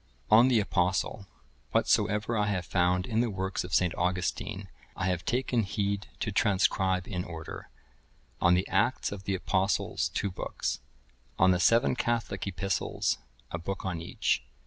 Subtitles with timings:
[0.31, 1.25] On the Apostle,(1049)
[1.73, 3.93] whatsoever I have found in the works of St.
[3.93, 7.69] Augustine I have taken heed to transcribe in order.
[8.41, 10.79] On the Acts of the Apostles, two books.
[11.37, 13.19] On the seven Catholic Epistles,
[13.51, 14.41] a book on each.